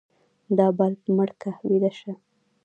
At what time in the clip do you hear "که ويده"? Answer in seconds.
1.41-1.91